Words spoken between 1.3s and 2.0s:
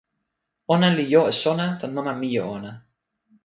e sona tan